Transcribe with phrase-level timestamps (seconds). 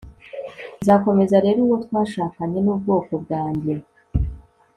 [0.81, 3.73] Nzakomeza rero uwo twashakanye nubwoko bwanjye